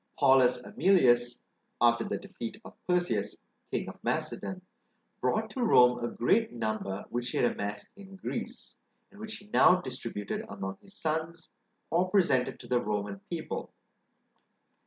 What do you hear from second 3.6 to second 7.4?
king of Macedon, brought to Rome a great number which he